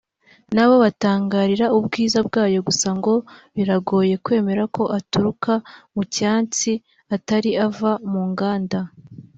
[0.55, 3.13] nabo batangarira ubwiza bwayo gusa ngo
[3.55, 5.53] biragoye kwemera ko aturuka
[5.93, 6.71] mu cyatsi
[7.15, 8.79] atari ava mu nganda